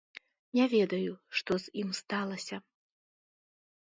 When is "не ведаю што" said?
0.59-1.51